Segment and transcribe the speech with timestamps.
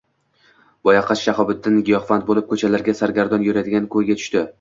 [0.87, 4.43] Boyaqish Shahobiddin giyohvand boʼlib koʼchalarda sargardon yuradigan koʼyga tushdi.